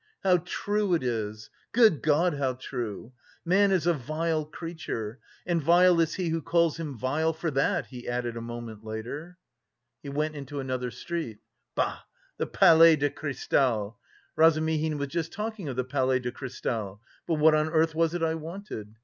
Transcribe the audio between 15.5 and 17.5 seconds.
of the Palais de Cristal. But